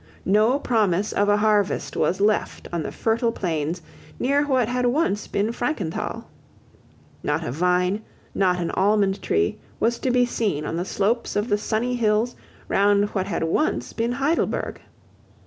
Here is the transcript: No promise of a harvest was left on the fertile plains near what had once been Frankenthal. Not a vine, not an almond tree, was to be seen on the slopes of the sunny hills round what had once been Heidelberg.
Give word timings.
No 0.25 0.57
promise 0.57 1.11
of 1.11 1.29
a 1.29 1.37
harvest 1.37 1.95
was 1.95 2.19
left 2.19 2.67
on 2.73 2.81
the 2.81 2.91
fertile 2.91 3.31
plains 3.31 3.83
near 4.19 4.47
what 4.47 4.67
had 4.67 4.87
once 4.87 5.27
been 5.27 5.51
Frankenthal. 5.51 6.25
Not 7.21 7.43
a 7.43 7.51
vine, 7.51 8.01
not 8.33 8.57
an 8.59 8.71
almond 8.71 9.21
tree, 9.21 9.59
was 9.79 9.99
to 9.99 10.09
be 10.09 10.25
seen 10.25 10.65
on 10.65 10.75
the 10.75 10.85
slopes 10.85 11.35
of 11.35 11.49
the 11.49 11.57
sunny 11.59 11.95
hills 11.97 12.35
round 12.67 13.09
what 13.09 13.27
had 13.27 13.43
once 13.43 13.93
been 13.93 14.13
Heidelberg. 14.13 14.81